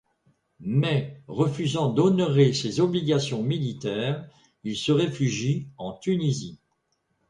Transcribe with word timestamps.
Mais, 0.63 1.21
refusant 1.27 1.89
d'honorer 1.93 2.53
ces 2.53 2.79
obligations 2.79 3.43
militaires, 3.43 4.27
il 4.63 4.75
se 4.75 4.91
réfugie 4.91 5.67
en 5.77 5.93
Tunisie. 5.93 6.59